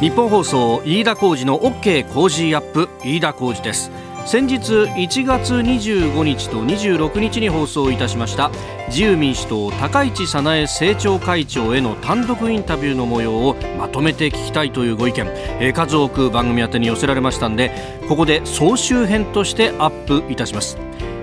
[0.00, 3.90] 日本放送飯田浩司の OK 工事アップ飯田浩司です。
[4.26, 8.50] 先日1月25日と26日に放送いたしました
[8.88, 15.26] 自由民主党高市早苗政調会長への単独インタビューの模様をまとめて聞きたいというご意見、
[15.60, 17.70] えー、数多く番組宛に寄せられましたんで
[18.08, 20.78] ここで総集編としてアップいたします。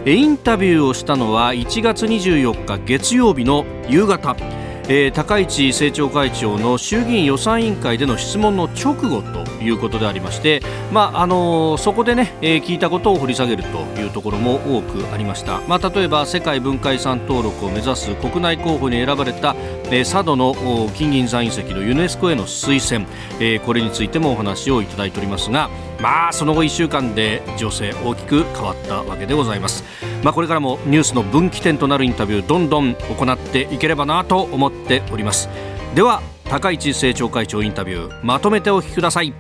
[0.05, 4.60] インタビューをしたのは1月24日月曜日の夕方。
[4.87, 10.61] えー、高市政調会長の衆議院予算委員会での質問の直後ということでありまして、
[10.91, 20.53] まああの、そこでね、えー、聞いたことを掘り下げるというところも多くありました、まあ、例えば世界文化遺産登録を目指す国内候補に選ばれた、えー、佐渡の
[20.93, 23.07] 金銀山遺跡のユネスコへの推薦、
[23.39, 29.83] えー、これについてもお話をいただいておりますがまあその後1週間で情勢大きく変わったわけでございます、
[30.23, 35.49] まあ、これからもニュースの分岐点となるインタビューどんどん行っていければなと思っております。
[35.95, 39.33] では高市政調会長インタビューまとめてお聞きください。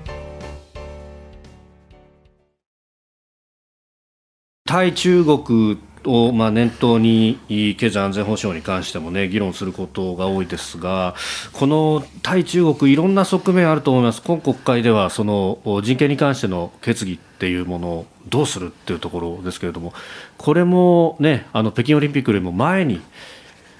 [4.65, 7.37] 対中国をまあ念頭に
[7.77, 11.13] 経済安全保障に関してもね議論することが多いですが
[11.51, 14.21] この対中国いろんな側面あると思います。
[14.21, 19.93] 今国会ではその人権に関しての決議っていうものをどうするっていうところですけれども
[20.37, 23.01] これもねあの北京オリンピックよりも前に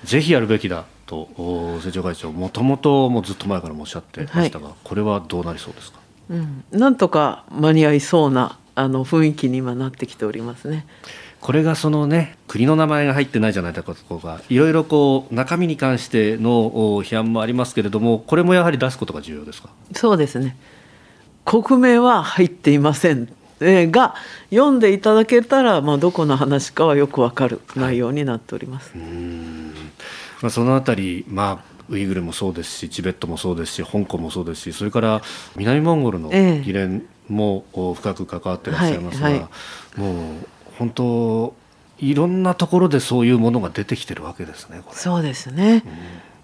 [0.03, 0.83] ぜひやるべきだ。
[1.11, 1.27] と
[1.75, 10.87] 政調会長もともともずっと前からもおっしゃってましたが、はい、これはどうなりそうですか、うん、なんとか間に合いそうなあの雰囲気に今なってきておりますね。
[11.41, 16.71] これがそのね国の名前が入ってないじゃないかとかいろいろこう中身に関しての
[17.03, 19.69] 批判もありますけれどもこれもやはり出すことが重要ですか？
[19.93, 20.55] そうですね。
[21.43, 23.27] 国名は入っていません。
[23.63, 24.15] が
[24.49, 28.91] 読んでいただけたら、まあ、どこの話かはよくわかる内容になっております。
[28.97, 29.07] はい、
[30.41, 35.21] まあ、そのあたり、まあウイグルもそうですしチベットもそうですし香港もそうですしそれから
[35.57, 36.29] 南モンゴルの
[36.61, 39.49] 議連も深く関わっていらっしゃいますが、ええはいは
[39.97, 40.35] い、もう
[40.77, 41.55] 本当
[41.99, 44.81] いろんなところでそういうものが出てきてるわけですね。
[44.91, 45.91] そうですね、うん、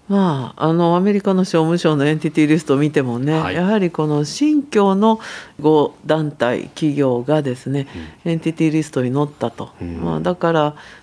[0.08, 5.20] まあ、あのアメリカの商務省のエンティティリストを見てもね、はい、やはりこの新疆の
[5.60, 7.86] 5団体企業がですね、
[8.24, 10.60] うん、エンティティリストに載ったと、うん、まあ、だから、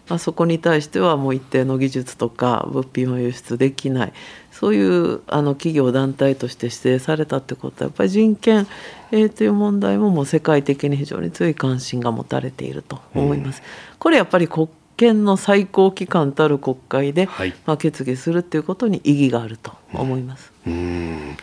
[0.10, 4.14] まあ、そこに対してはもう一定の技術とか物品を輸出できない。
[4.52, 8.68] そういうあの企業団体として指定されたってことはやっぱり人権、
[9.12, 13.60] えー、という問題ももう世界的に非常に強い関心が持たれていると思います。
[13.60, 20.51] うん、これやっぱり国権の最高機関たる国会で、はい、まあ、決議するということに意義があると思います。
[20.66, 21.38] うん、うん。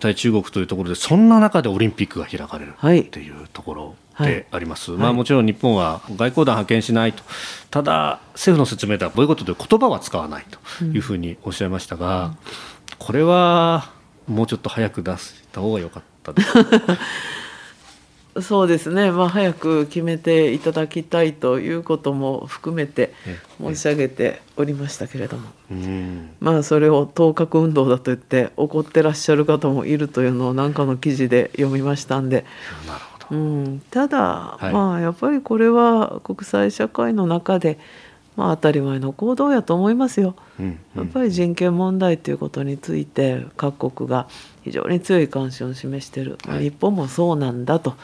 [0.00, 1.28] 対中国というところでそん。
[1.28, 5.46] な中でオリンピックが開かれるっていうところであります、はい、まあ、もちろん。
[5.46, 7.22] 日本は外交団派遣しないと
[7.70, 10.44] ただ政府の説明ではボイコットで言葉は使わない
[10.78, 12.36] というふうにおっしゃいましたが、うん、
[12.98, 13.92] これは
[14.26, 16.48] もうちょっと早く出した方が良かったです
[18.40, 23.12] そうですね、まあ、早く決めていただきたいということも含めて
[23.60, 25.50] 申し上げておりましたけれども、
[26.40, 32.46] まあ、それを当確運動だと言って怒ってらっしゃる方もいるというのを何かの記事で読みましたんで。
[33.30, 37.78] うん、ただ、はい、まあやっぱりこれは国際社会の中で、
[38.36, 40.34] まあ、当たり前の行動やと思いますよ。
[40.60, 44.28] うんうん、やっぱり人権問題ということについて各国が
[44.64, 47.94] 非常に強い関心を示している、はい、日本もそうなんだと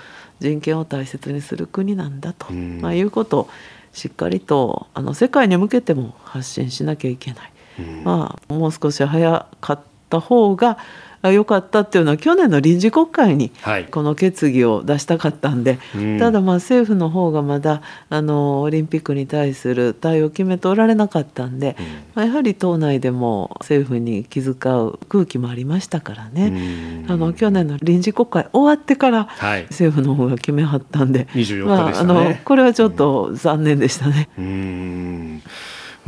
[0.40, 3.48] 人権を大切にする国なんだと、うん、まあ、いうことを
[3.92, 10.78] しっかりとあの世界に向けても発信しなきゃいけない、うん、まあ、もう少し早かった方が
[11.22, 13.50] 良かったっていうのは去年の臨時国会に
[13.90, 29.28] この決議を出したかったんで、はい、ただまあ政府の方がまだあのオリンピックに対する対応を決めておられなかったんで、うん、まあ、やはり党内でも政府に気遣う空気もありましたからね、あの去年の臨時国会終わってから
[29.70, 34.28] 政府の方が決めはったんで、はい、まあ、あのこれはちょっと残念でしたね。
[34.38, 35.42] うん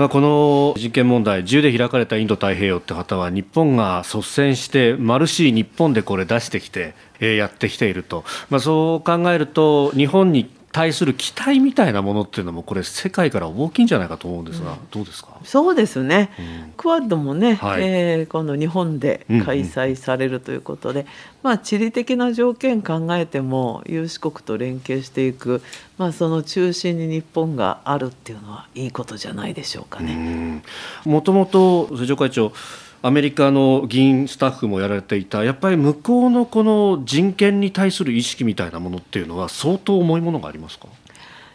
[0.00, 15.30] まあ、この人権問題、自由で開かれたインド太平洋って方は、日本が率先して、マルシー日本でこれ出してきて、えー、やってきていると、まあ、そう考えると、日本に対する期待みたいなものっていうのもこれ世界から大きいんじゃないかと思うんですが、うん、どうですか？
[15.42, 21.12] そうですね、うん、クアッドもね、はい、えー、今度日本で開催されるということで、うんうん、
[21.42, 25.60] まあ、地理的な条件考えても有志国と連携していく、
[25.98, 30.62] まあ、その中心に日本があるっていうのはいいことじゃないでしょうかね。
[31.04, 32.52] もともと政調会長
[33.02, 40.86] アメリカの議員スタッフもやられていたやっぱり向こうのこの人権に対する意識みたいなものっていうのは相当重いものがありますか？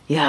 [0.08, 0.24] いや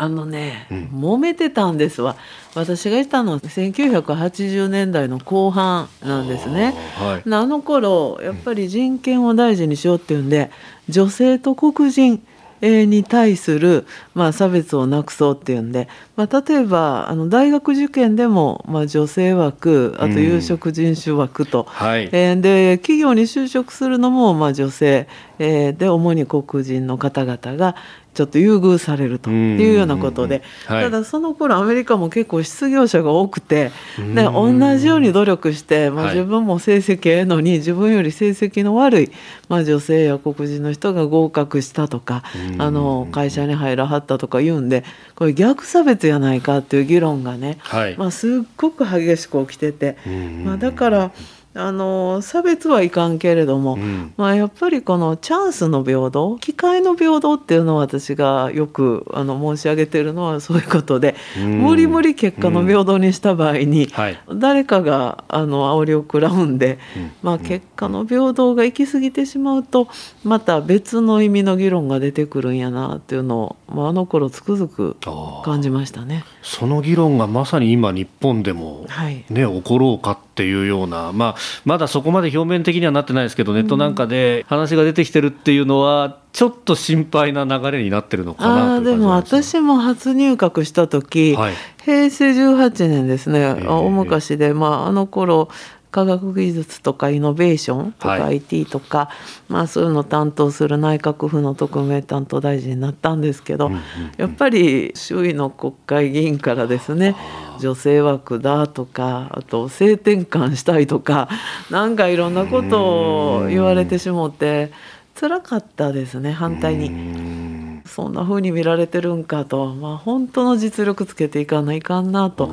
[0.00, 2.16] あのね、うん、揉めてたんですわ。
[2.54, 6.74] 私がいたのは1980年代の後半なんですね。
[6.98, 10.50] あ,、はい、あの頃やっぱり人権を大事にしようっていうんで
[10.88, 12.22] 女性と黒人
[12.60, 25.08] に対する、まあ、差別をなくそうっていうんで、まあ、例えばあの大学受験でも、まあ、女性枠あと有色人種枠と、うんはい、えー、で企業に就職するのも、まあ、女性、
[25.38, 27.76] えー、で主に黒人の方々が
[28.18, 39.12] ちょっと優遇されるというようなことで、はい、ただその頃アメリカも結構失業者が多くてで同じように努力して、まあ、自分も成績ええのに自分より成績の悪い、
[39.48, 42.24] まあ、女性や黒人の人が合格したとか
[42.58, 44.82] あの会社に入らはったとか言うんで
[45.14, 49.96] これ逆差別やないかっていう議論がね、はい、まあ、すっごく激しく起きてて、
[50.44, 51.12] まあ、だから。
[51.54, 63.90] あの差別はいかんけれども、うん、まあ、やっぱりこのチャンスの平等機会の平等っていうのを私がよくあの申し上げてるのはそういうことで、うん、無理無理結果の平等にした場合に、うん。
[63.90, 66.78] はい、誰かがあの煽りを食らうんで、
[67.22, 69.88] まあ、結果の平等が行き過ぎてしまうと
[70.24, 74.96] また別の意味の議論が出てくるんやなっていうのを、まあ、あの頃つくづく
[75.44, 76.24] 感じましたね。
[76.42, 95.48] その議論がまさに今日本でもね、はい、起ころうかっていうような、まあ、まだそこまで表面的にはなってないですけど、ネットなんかで話が出てきてるっていうのは、ちょっと心配な流れになってるのかなあでも私も初入閣した時、はい、平成18年ですね、大昔で、まあ、あの頃
[95.90, 99.10] 科学技術とかイノベーションとか IT とか、は
[99.48, 103.70] い、まあ、そういうのを担当する内閣府の特命担当大臣になったんですけど、
[104.16, 107.16] やっぱり周囲の国会議員からですね
[107.60, 111.28] 女性枠だとかあと性転換したいとか
[111.70, 114.70] なんかいろんなことを言われてしもって
[115.18, 117.58] 辛かったですね反対に。
[117.88, 122.50] そんな風に見られてるんかと、まあ、本当の実力つけていかないかんなと、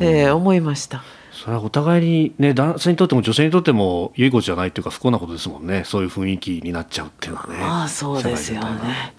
[0.00, 1.02] えー、思いました。
[1.36, 7.56] それはお互いに、ね、男性にとっても女性にとっても良いことじゃないというか不幸なことですもんねそういう雰囲気になっちゃうっていうのはね。
[7.60, 9.14] ああそうですよね。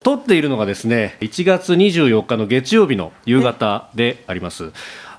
[0.00, 4.72] 撮っているのがですね1月24日の月曜日の夕方であります。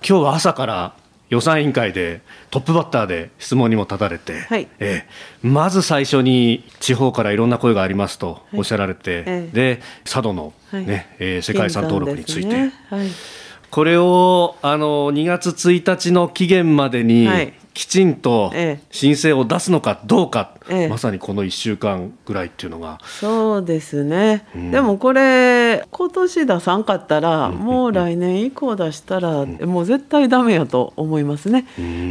[0.07, 0.95] 今日は朝から
[1.29, 10.85] 予算委員会でトップバッターで質問にも立たれて、はい、えー、まず最初に地方からいろんな声がありますとおっしゃられて、はい、で佐渡のね、はい、
[11.19, 12.73] えー、世界遺産登録について、ね。
[12.89, 13.07] はい、
[13.69, 17.27] これをあの2月1日の期限までに、
[17.73, 18.51] きちんと
[18.91, 22.99] 申請を出すのかどうか、ええ、まさにこの1週間ぐらいっていうのが。
[23.05, 31.65] そうですね、うん、でもこれ今年出さんかったら、うん、もう来年以降出したら、うん、もう絶対ダメやと思いますね、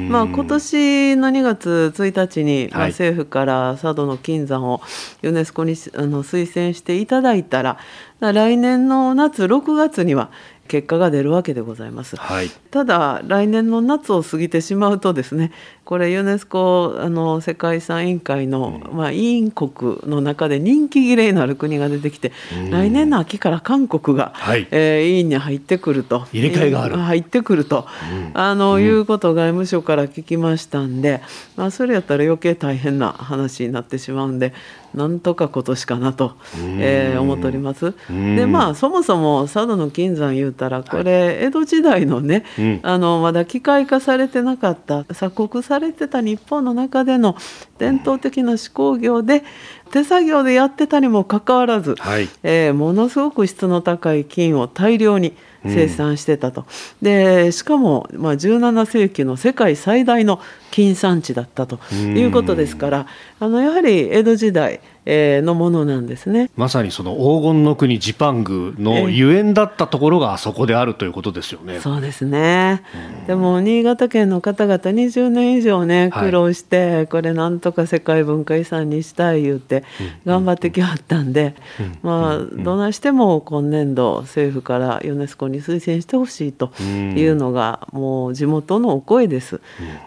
[0.08, 4.80] まあ今年の2月1日に、まあ、政府から佐渡の金山を
[5.22, 7.78] ユネスコにあの推薦していただいたら
[8.20, 10.30] 来年の夏6月には
[10.68, 15.50] 結果が出るわけでございます、はい、ただ来年の夏を過ぎてしまうとですね
[15.88, 22.30] これユネスコあの世界遺産委員会の、うん、まあ、委員国の中で人気切れになる国が出てきて、
[22.70, 26.26] 来年の秋から韓国が、はい、えー、委員に入ってくると。
[26.30, 26.96] 入れ替えがある。
[26.98, 31.22] 入ってくると、うん、あの、うん、いうことを外務省から聞きましたんで、
[31.56, 34.52] まあ、それやったら余計大変な話になってしまうんで
[34.94, 36.36] なんとか今年かなと、
[36.80, 37.94] えー、思っております。
[38.08, 42.44] でまあそもそも佐渡の金山言うたらこれ、江戸時代のね、
[42.82, 47.36] あのまだ機械化されてなかった鎖国されてた日本の中での
[47.78, 49.44] 伝統的な手工業で
[49.90, 56.66] 手作業でやってたにもかかわらず、はい、えー、ものすごく質の高い金を大量に生産してたと、うん、
[57.04, 63.06] でしかも、まあ、17世紀の世界最大の金産地だったということですから、
[63.40, 66.50] あのやはり江戸時代えー、のものなんですね。
[66.56, 71.80] まさにその黄金の国ジパングのゆえんだったところがあそこであるということですよね。
[71.80, 72.82] そうですね、
[73.26, 79.84] でも新潟県の方々20年以上ね苦労して、はい、これなんとか世界文化遺産にしたい言うて
[80.26, 81.54] 頑張ってきはったんで、
[82.02, 89.60] まあどないしても今年度政府からユネスコに推薦してほしいというのがもう地元のお声です。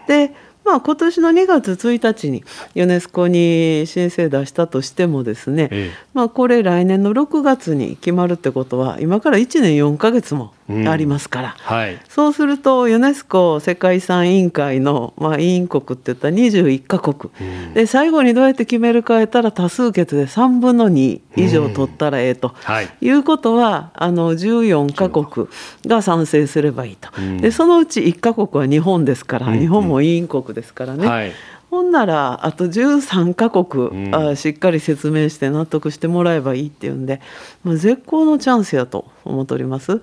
[0.06, 0.32] で
[0.64, 22.54] まあ、今年の2月1日にユネスコに申請出したとしてもですね、ええ、まあ、これ来年の6月に決まるってことは今から1年4か月もありますから、うんはい、そうするとユネスコ世界遺産委員会の、まあ、委員国っていったら21か国、うん、で最後にどうやって決めるかやったら多数決で3分の2以上取ったらええと、うん。
[22.54, 25.48] はい、いうことはあの14か国
[25.86, 31.06] が賛成すればいいと、でそのうち1か国は日本ですから、日本も委員国ですからね。
[31.06, 31.32] はい
[31.72, 37.22] ほんならあと13カ国、うん、あしっかり説明して納得してもらえばいいっていうんで、
[37.64, 40.02] まあ、絶好のチャンスやと思っております。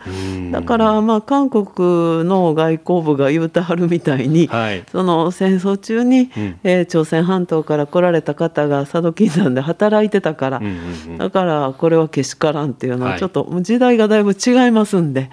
[0.52, 1.68] だからまあ韓国
[2.28, 10.76] の外交部が言うてはるみたいに、はい、その戦争中に、うん、えー、朝鮮半島から来られた方が佐渡金山で働いてたから、うんうんう
[11.12, 15.30] ん、だからこれはけしからんっていうのはちょっと時代がだいぶ違いますんで。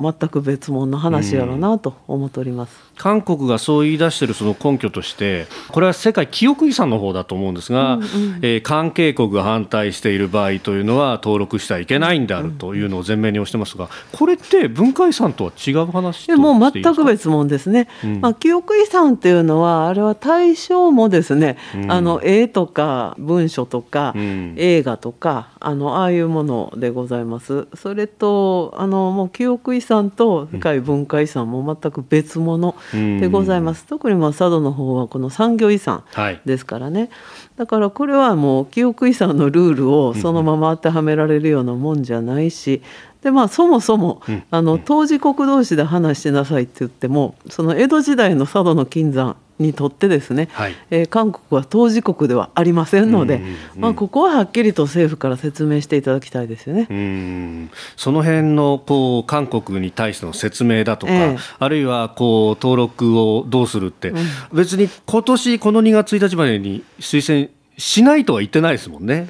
[0.00, 2.89] 全く別物の話やろうなと思っております。
[3.00, 8.08] 韓国がそう言い出しているその根拠としてこれは世界記憶遺産の方だと思うんですが、うんうん、
[8.42, 27.66] えー、関係国が反対している場合というのは登録してはいけないんであるというのを前面に押してますがこれって文化遺産とは違う話でもう全く別物ですね、うん、まあ、記憶遺産というのはあれは対象もですね、うん、あの絵とか文書とか、うん、映画とかあのああいうものでございます。
[27.74, 33.84] それとあのもう記憶遺産と世界文化遺産も全く別物、でございます。
[33.86, 36.04] 特にまあ佐渡の方はこの産業遺産
[36.44, 37.10] ですからね、はい、
[37.58, 42.82] だからこれはもう記憶遺産のルールをそのまま当てはめられるようなもんじゃないし、
[43.22, 56.86] でまあそもそも、あの当時国同士で話しなさいって言ってもその江戸時代の佐渡の金山にとってですね、はい、えー、韓国は当事国ではありませんので、うんうんうん、まあ、ここははっきりと政府から説明していただきたいですよね。
[56.90, 57.70] うん。
[57.96, 69.28] その辺のこう韓国に対しての説明だとか、えー、あるいはこう登録をどうするって、うん、別に今年この2月1日までに推薦しないとは言ってないですもんね。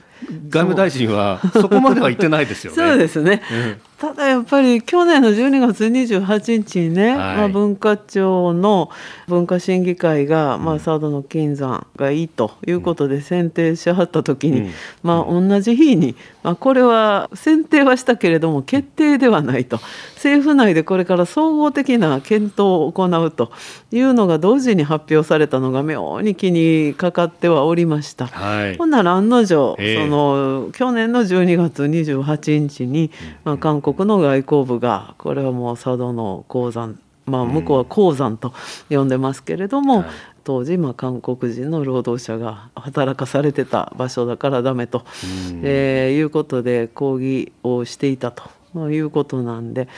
[0.48, 2.76] 外務大臣はそこまでは言ってないですよね。
[2.76, 8.88] そうですね、うんただやっぱり去年の12月28日にね、はい、まあ、文化庁の
[9.28, 14.70] 文化審議会が、まあ、佐渡の金山がいいということで選定しはった時に、うん、
[15.02, 19.78] まあ、同じ日に、まあ、これは選定はしたけれども決定ではないと。
[20.14, 23.52] 政府内でこれから総合的な検討を行うと
[23.90, 28.26] いうのが同時に発表されたのが妙に気にかかってはおりました。
[28.26, 33.10] はい、ほんなら案の定、その去年の12月28日に、
[33.44, 38.52] まあ、韓国国の外交部がこれはもう佐渡の鉱山まあ、向こうは鉱山と
[38.88, 40.04] 呼んでますけれども、うん
[40.44, 45.04] 当時、まあ、韓国人の労働者が働かされてた場所だからダメと、
[45.50, 48.42] うん、えー、いうことで抗議をしていたと。
[48.44, 48.59] まあ、
[48.90, 49.88] いうことなんで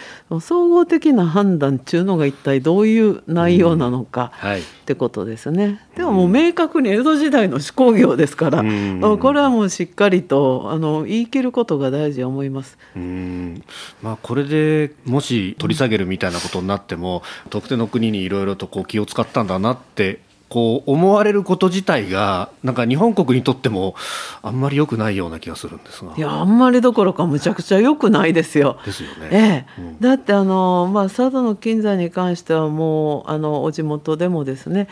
[0.41, 4.33] 総合的な判断っていうのが一体どういう内容なのか、
[4.83, 5.81] ってことですね。
[5.97, 12.79] でももう明確に江戸時代の手工業ですから、うん、これはもうしっかりとあの言い切ることが大事思います。
[12.97, 13.62] うん
[14.02, 20.21] まあ、これでもし取り下げるみたいなことになっても、特定の国にいろいろとこう気を使ったんだなって
[20.52, 23.94] こう思われること自体がなんか日本国にとっても
[24.42, 28.76] あんまり良くないような気がするんですがいやあんまりどころかむちゃくちゃ良くないですよ。
[28.85, 29.30] ですよね。
[29.32, 29.37] え
[29.78, 34.88] え、うん、だってあの、まあ、佐渡の金山に関してはもうあのお地元でもですね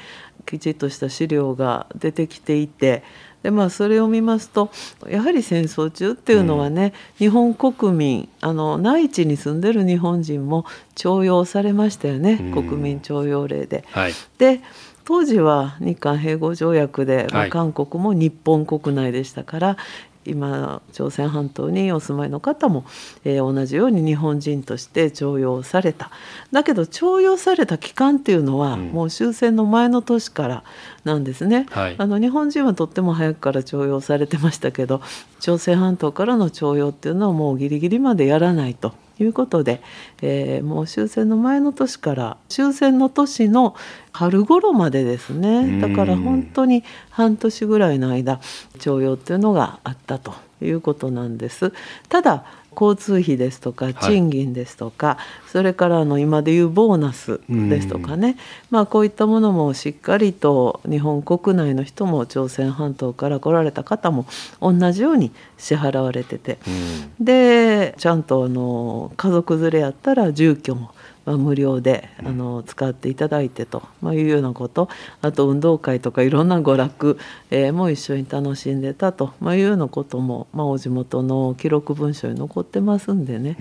[0.47, 3.03] きちっとした資料が出てきていて。
[3.43, 4.71] でまあ、それを見ますと
[5.09, 13.85] やはり戦争中っていうのはね、うん、日本国民あの内地に住んでる日本人も徴用されましたよね、うん、国民徴用令で。
[13.93, 14.61] はい、で
[15.05, 19.77] 当時は日韓併合条約で、まあ、韓国も日本国内でしたから、
[20.27, 22.85] 今朝鮮半島にお住まいの方も、
[23.25, 26.11] えー、同じように日本人として徴用された。
[26.53, 30.65] だけど徴用された期間っていうのは、うん、もう終戦の前の年から
[31.05, 35.01] なんですね、はい、あの日本人はとっても早くから徴用されてましたけど
[35.39, 38.93] 朝鮮半島からの徴用っていうのはもうギリギリまでやらないと
[39.23, 39.83] いうことで、
[40.23, 43.75] えー、もう終戦の前の年から終戦の年の
[44.13, 48.41] 春頃までですねだから本当に半年ぐらいの間
[48.79, 51.73] 徴用っていうのがあったということなんです。
[52.09, 52.45] ただ
[52.79, 58.37] 交通費ですとか賃金ですとか、はい、それからあの今でいうボーナスですとかね、
[58.71, 64.27] まあ、こういったものもしっかりと日本国内の人も朝鮮半島から来られた方も
[64.61, 66.59] 同じように支払われてて、
[67.21, 70.93] でちゃんとあの家族連れやったら住居も
[71.25, 74.89] まあ、無料であの使っていただいてと、まあ、いうようなこと。
[75.23, 77.19] あと運動会とかいろんな娯楽、
[77.51, 83.57] えー、も一緒に楽しんでたと、まあ、いうようなことも、まあ、お地元の記録文書に残ってますんでね、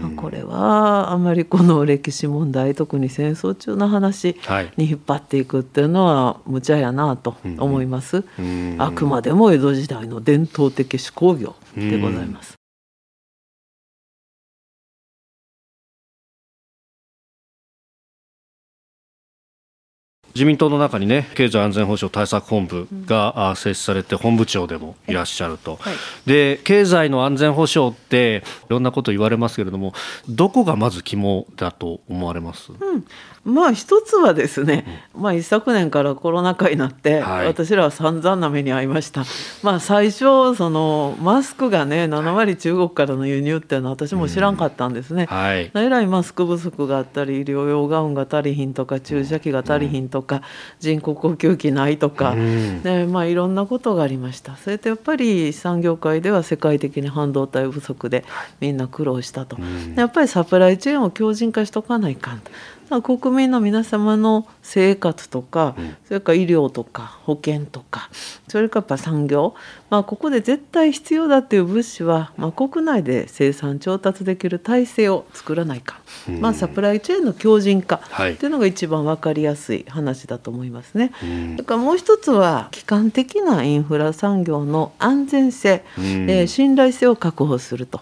[0.00, 4.36] まあ、これはあまりこの歴史問題特に戦争中の話
[4.76, 8.24] に引っ張っていくっていうのは無茶やなと思います。
[8.78, 12.55] あくまでも江戸時代の伝統的手工業でございます。
[20.36, 25.94] 自民党の中にね経済安全保障対策本部が設置されて本部長でもいらっしゃると、はい、
[26.26, 29.94] で経済の安全保障っていろんなこと言われますけれども
[30.28, 33.06] どこがまず肝だと思われます、うん。
[33.46, 39.24] まあ一つはですね、まあ、一昨年からコロナ禍になって、はい、私らは散々な目に遭いました、
[39.62, 45.36] まあ、最初そのマスクがね7割中国からの輸入っていうのは私も知らんかったんですね、うん。
[45.38, 50.42] はい、えらいマスク不足があったり医療用ガウンが足りひんとか注射器が足りひんとか、うん、
[50.80, 54.56] 人工呼吸器ないとか、うん、ねまあ、いろんなことがありました。
[54.56, 58.24] それとやっぱり産業界では世界的に半導体不足で
[58.60, 59.56] みんな苦労したと、
[59.94, 62.50] やっぱりサプライチェーンを強靭化しとかないかんと。
[63.02, 68.08] 国民の皆様の生活とか、うん、それから医療とか保険とか
[68.46, 69.54] それからやっぱ産業、
[69.88, 81.12] まあ、ここで絶対必要だっていう物資は、まあ、国内で生産調達できる体制を作らないか、うん、まあ、サプライチェーンの強靭化っていうのが一番分かりやすい話だと思いますね。
[81.14, 88.00] はい、それからもう一つは基幹的なインフラ産業の安全性、うん、えー、信頼性を確保すると。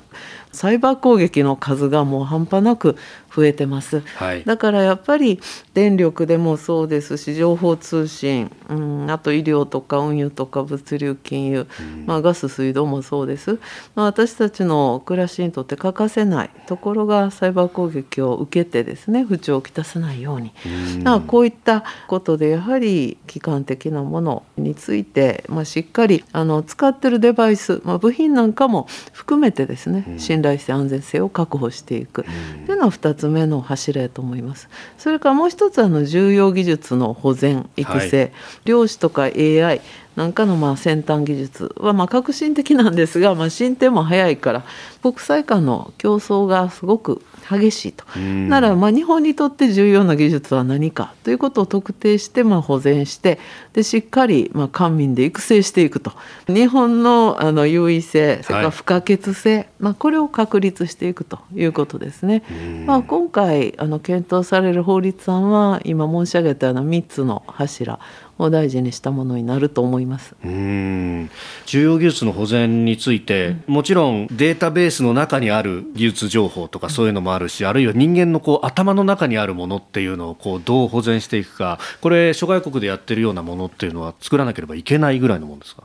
[0.54, 2.96] サイバー攻撃の数がもう半端なく
[3.34, 5.40] 増えてます、はい、だからやっぱり
[5.74, 11.66] 電力でもそうですし情報通信、うん、あと医療とか運輸とか物流金融、うん、
[12.07, 13.59] まあ、ガス水道もそうです、
[13.95, 32.25] まあ、私たちの暮らしにとって欠かせないところがサイバー攻撃を受けてですね不調をきたさないように、うん、だからこういったことでやはり基幹的なものについて、まあ、しっかりあの使ってるデバイス、まあ、部品なんかも含めてですね信頼性安全性を確保していく。
[32.66, 34.69] というのは2つ目の柱やと思います。
[34.99, 38.33] それからもう一つあの重要技術の保全育成、はい、
[38.64, 39.81] 量子とか AI
[40.16, 44.64] なんかのまあ先端技術はまあ革新的なんですが、まあ、進展も早いから
[45.02, 48.04] 国際間の競争がすごく激しいと。
[48.18, 53.38] ならまあ日本にとって重要な技術は何かということを特定してまあ保全して
[53.73, 56.12] でしっかりまあ官民で育成していくと。
[56.47, 62.42] 日本のあの優位性それから不可欠性、はい、まあ、これを確立していくということですね。
[62.87, 67.99] まあ、今回あの検討される法律案は今申し上げたような3つの柱
[68.38, 70.34] を大事にしたものになると思います。
[70.44, 71.30] うん。
[71.66, 81.78] 重要技術の保全について、もちろんデータベースの中にある技術情報とかそういうのもあるし、あるいは人間のこう頭の中にあるものっていうのをこうどう保全していくか。
[82.00, 85.84] これ諸外国でやってるようなものっていうのは作らなければいけないぐらいのものですか？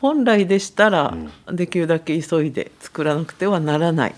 [0.00, 1.16] 本来でしたら、
[1.50, 4.14] できるだけ急いで作らなくてはならない。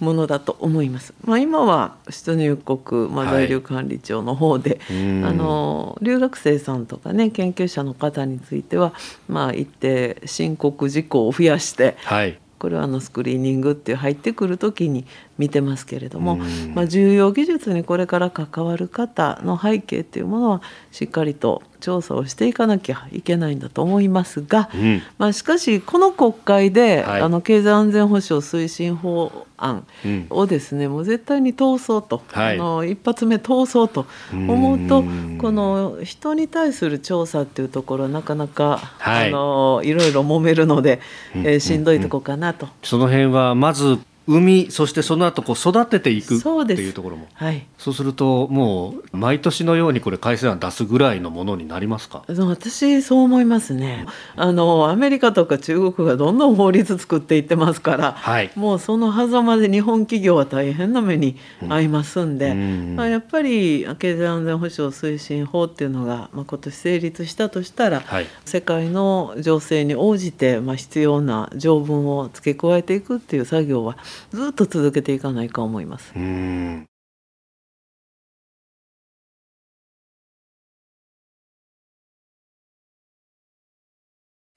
[0.00, 1.14] ものだと思います。
[1.24, 8.92] まあ、今は出入国、まあ、在留管理庁の方で、はい、あの留学生さんとかね研究者の方については、
[9.28, 15.04] まあ、一定申告事項を増やして、はい、これはあのスクリーニングって入ってくる時に
[15.38, 16.36] 見てますけれども、
[16.74, 29.86] まあ、重要技術にこれから関わる方の背景っていうものはしっかりと調査をしていかなきゃいけないんだと思いますが、うん、まあ、しかしこの国会で、はい、あの経済安全保障推進法案
[30.30, 35.04] をですね、うん、もう絶対に通そうと、はい、あの一発目通そうと思うと
[35.40, 41.00] この人に対する調査っていうところはなかなか、はい、あのいろいろ揉めるので、
[41.34, 42.68] えー、しんどいとこかなと。
[42.82, 43.98] その辺はまず
[44.28, 47.26] 産みそしてその後こう育てていくっていうところも。
[47.32, 52.22] はい、そうするともう毎年のようにこれ改正案出すぐらいのものになりますか？
[52.28, 54.04] 私そう思いますね。
[54.36, 73.96] あのアメリカとか中国がどんどん法律作っていってますから、はい、もうその狭間で日本企業は大変な目に遭いますんで、うん、まあ、やっぱり経済安全保障推進法っていうのが、まあ、今年成立したとしたら、はい、世界の情勢に応じて、まあ、必要な条文を付け加えていくっていう作業は
[74.32, 76.12] ずっと続けていかないか思います。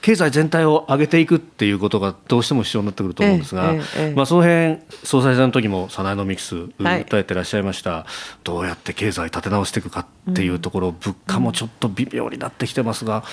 [0.01, 8.05] 経済全体を上げていくっていうことがどうしても必要になってくると思うんですが、えええ、まあ、その辺総裁選の時も早苗のミクス訴えてらっしゃいました、はい、
[8.43, 13.23] どうやって経済立て直していくかっていうところ、うん、物価もちょっと微妙になってきてますが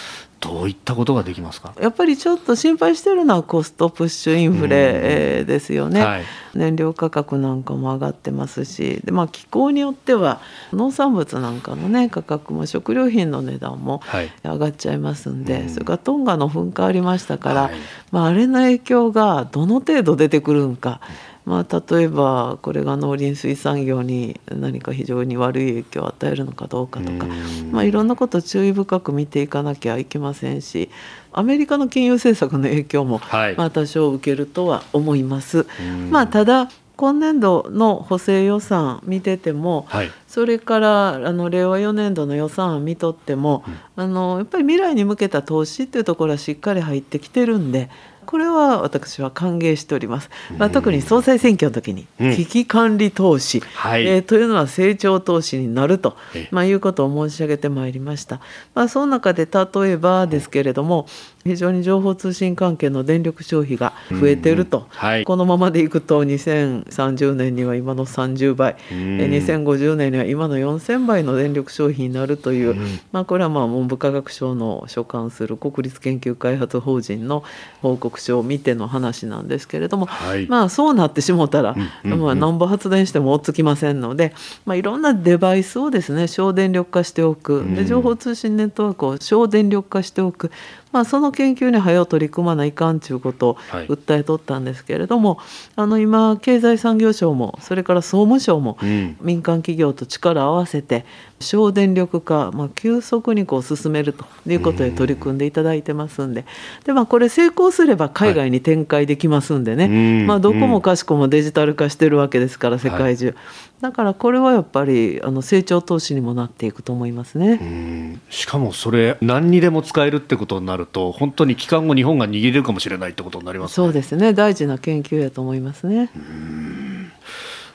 [0.40, 1.74] どういったことができますか？
[1.80, 6.24] やっぱりちょっと心配してるのはコストプッシュインフレですよね、はい、
[6.54, 9.00] 燃料価格なんかも上がってますし。
[9.04, 10.40] で、まあ、気候によっては
[10.72, 14.00] 農産物なんかの、ね、価格も食料品の値段も
[14.44, 17.74] 上がっちゃいますんで、はい、それからトンガの噴火ありましたから、はい、
[18.12, 21.00] まあ、あれの影響がどの程度出てくるんか。
[21.48, 27.26] まあ、例えばこれが農林水産業に何か非常に悪い影響を与えるのかどうかとか、
[27.72, 30.90] まあ、いろんなことを注意深く見ていかなきゃいけませんし
[31.32, 33.22] アメリカの金融政策の影響も
[33.56, 35.66] まあ多少受けるとは思います。
[36.10, 43.62] まあ、ただ今年度の補正予算見てても、はい、それからあの令和4年度の予算案見とっても、
[43.96, 47.88] うん、あのやっぱり未来に向けた投資っていうところはしっかり入ってきてるんで
[48.28, 56.14] これは私は歓迎しております、まあ、特に総裁選挙の時に危機管理投資、うんはい、えー、というのは成長投資になると、
[56.50, 58.42] まあ、いうことを申し上げてまいりました、
[58.74, 61.06] まあ、その中で例えばですけれども、
[61.48, 77.42] 非常に情報通信関係の電力消費が増えてると、はい、このままでいくと2030年には今の30倍、うん、2050年には今の4000倍の電力消費になるという、うん、まあ、これはまあ文部科学省の所管する国立研究開発法人の
[77.80, 84.34] 報告書を見ての話なんですけれども、はい、まあそうなってしもたら、うん、まあ、なんぼ発電しても追っつきませんので、
[84.66, 87.64] まあ、いろんなデバイスをですね省電力化しておく。
[87.74, 90.50] で情報通信ネットワークを省電力化しておく
[90.92, 95.46] まあ、その研究に早う取り組まないかんということを訴えとったんですけれども、はい、
[95.76, 98.78] あの今経済産業省もそれから総務省も
[99.20, 101.04] 民間企業と力を合わせて
[101.40, 106.44] 省電力化、まあ、急速にこう進めるということで取り組んでいただいてますんで。
[106.84, 113.34] で、まあ、これ成功すれば海外に展開できますんでね、はい、まあ、どこもかしこもデジタル化してるわけですから世界中、はい、
[113.80, 118.18] だからこれはやっぱりあの成長投資にもなっていくと思いますね。
[118.30, 124.32] しかもそれ何にでも使えるってことになると本当に期間後日本が握れるかもしれないってことになります、ね、そうですね。
[124.32, 126.10] 大事な研究やと思いますね。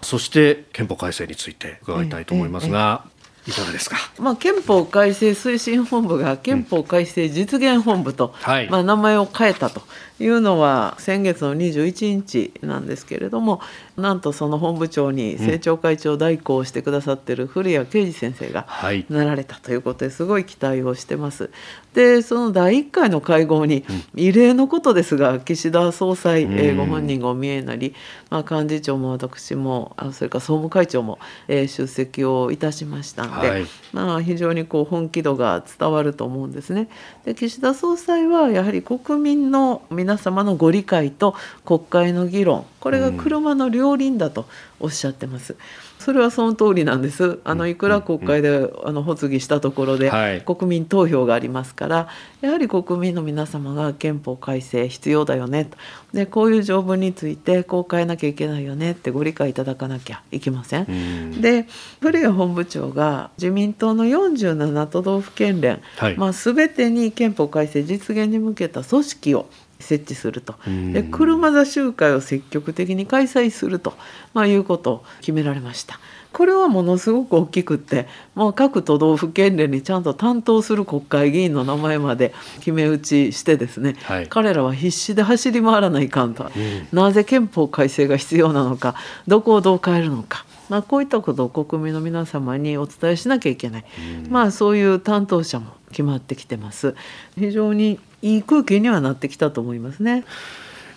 [0.01, 3.05] そして憲法改正について伺いたいと思いますが、
[3.47, 9.81] いかがですか、まあ、憲法改正推進本部が憲法改正実現本部と、うんはい、まあ、名前を変えたと
[10.19, 13.61] いうのは先月の21日なんですけれども
[13.97, 18.67] なんとその本部長に政調会長代行してくださってる古谷啓二先生が
[19.09, 21.49] なられたということですごい期待をしてます。
[21.93, 27.93] でその第1回の会合に異例のことですが岸田総裁、えご本人がお見えになり、
[28.31, 36.87] まあ、幹事長も私もあそれから総務会長も、え出席をいたしましたんで、はい、まあ、非常にこう本気度が伝わると思うんですね。
[37.25, 41.35] で岸田総裁はやはり国民の皆様のご理解と
[41.65, 44.45] 国会の議論これが車の両輪だと
[44.81, 45.55] おっしゃってます。
[45.99, 47.39] それはその通りなんです。
[47.45, 50.11] あのいくら国会であの発議したところで
[50.45, 52.09] 国民投票がありますから、
[52.41, 55.77] やはり国民の皆様が憲法改正必要だよねと。
[56.11, 61.39] でこういう条文についてこう変えなきゃいけないよねってご理解いただかなきゃいけません。
[61.39, 61.67] で
[62.01, 69.45] 古谷本部長が自民党の47都道府県連、はい、まあ全てに憲法改正実現に向けた組織を
[69.83, 70.55] 設置すると。
[70.93, 73.93] で車座集会を積極的に開催すると、
[74.33, 75.99] まあ、いうことを決められました。
[76.33, 88.95] これはものすごく大きくってもう各都道府県連にちゃんと担当する国会議員の名前まで決め打ちしてですね、はい、彼らは必死で走り回らないかんと、うん、なぜ憲法改正が必要なのか
[89.27, 90.45] どこをどう変えるのか。
[90.73, 93.85] まあ、こういったことを国民の皆様にお伝えしなきゃいけない、
[94.25, 96.95] うん、まあそういう担当者も決まってきてます。
[97.37, 100.25] 非常にいい空気にはなってきたと思いますね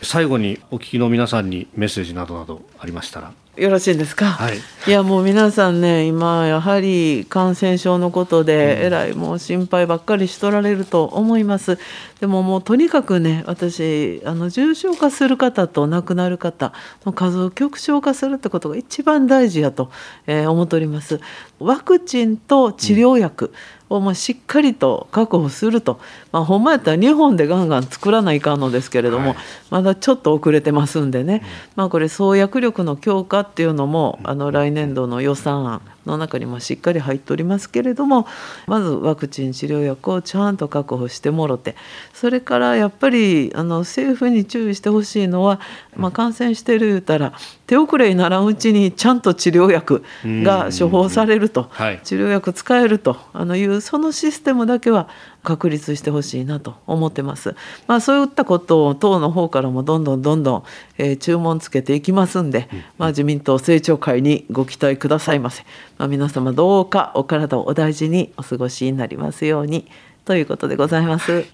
[0.02, 3.32] 最後にお聞きの皆さんにメッセージなどなどありましたら。
[3.56, 11.78] よろしいですか、はい、いやもう皆さんね今やはり感染症のことでえらいもう心配ばっかりしとられると思います。
[12.20, 16.74] でももうとにかくね私あの重症化する方と亡くなる方
[17.06, 19.90] の数を極小化するってことが一番大事やと、
[20.26, 21.20] えー、思っております。
[21.58, 23.52] ワクチンと治療薬、うん
[23.88, 26.00] をまあしっかりと確保すると、
[26.32, 29.36] まあ、ほんまやったら日本でガンガン作らないかんのですけれども、はい、
[29.70, 31.42] まだちょっと遅れてますんでね、
[31.76, 38.26] まあ、これ創薬力の強化っていうのもあの来年度の予算案の中にもしっかり入っておりますけれども
[38.66, 41.76] まずワクチン治療薬をちゃんと確保してもろて
[42.14, 45.60] それからやっぱりあの政府に注意してほしいのは、
[45.96, 47.32] まあ、感染してる言うたら
[47.66, 51.68] 手遅れにならんうちにちゃんと治療薬が処方されると、
[52.04, 53.16] 治療薬使えると。
[53.32, 55.08] あのいうそのシステムだけは
[55.46, 57.54] 確立してほしいなと思ってます。
[57.86, 60.64] まあ、そういったことを党の方からもどんどんどんどん、
[60.98, 65.62] えー、注文つけていきますんで、まあ、自民党政調会にご期待くださいませ。
[65.98, 69.86] まあ、皆様どうかお体をお大事にお過ごしになりますように
[70.24, 71.46] ということでございます。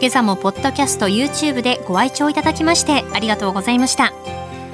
[0.00, 4.43] 今朝もポッドキャスト YouTube でご愛聴いただきましてありがとうございました。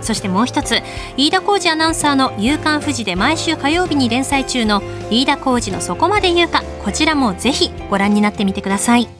[0.00, 0.80] そしてもう一つ
[1.16, 9.17] 飯田浩二アナウンサーの「夕刊富士」で毎週火曜日に連載中の飯田浩二のそこまで言うかこちらもぜひご覧になってみてください。